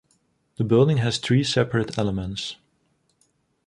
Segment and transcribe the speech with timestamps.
[0.55, 2.55] The building has three separate elements.